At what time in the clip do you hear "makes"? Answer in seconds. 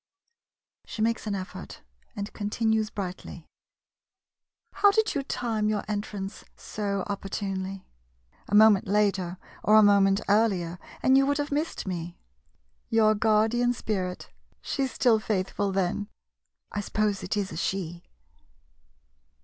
1.03-1.27